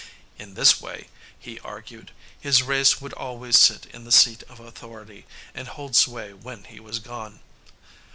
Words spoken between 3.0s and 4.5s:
always sit in the seat